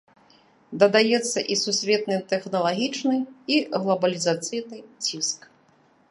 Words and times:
Дадаецца 0.83 1.39
і 1.55 1.57
сусветны 1.63 2.15
тэхналагічны 2.31 3.17
і 3.57 3.59
глабалізацыйны 3.83 4.77
ціск. 5.09 5.39